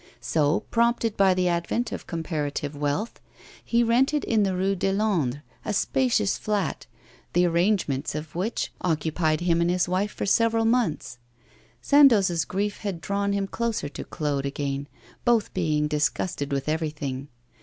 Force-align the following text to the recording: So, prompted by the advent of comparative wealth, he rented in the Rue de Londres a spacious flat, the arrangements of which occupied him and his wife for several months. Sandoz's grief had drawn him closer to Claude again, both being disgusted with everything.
So, 0.19 0.61
prompted 0.71 1.15
by 1.15 1.35
the 1.35 1.47
advent 1.47 1.91
of 1.91 2.07
comparative 2.07 2.75
wealth, 2.75 3.19
he 3.63 3.83
rented 3.83 4.23
in 4.23 4.41
the 4.41 4.55
Rue 4.55 4.75
de 4.75 4.91
Londres 4.91 5.41
a 5.63 5.73
spacious 5.73 6.39
flat, 6.39 6.87
the 7.33 7.45
arrangements 7.45 8.15
of 8.15 8.33
which 8.33 8.71
occupied 8.81 9.41
him 9.41 9.61
and 9.61 9.69
his 9.69 9.87
wife 9.87 10.11
for 10.11 10.25
several 10.25 10.65
months. 10.65 11.19
Sandoz's 11.83 12.45
grief 12.45 12.77
had 12.79 12.99
drawn 12.99 13.33
him 13.33 13.45
closer 13.45 13.89
to 13.89 14.03
Claude 14.03 14.47
again, 14.47 14.87
both 15.23 15.53
being 15.53 15.87
disgusted 15.87 16.51
with 16.51 16.67
everything. 16.67 17.27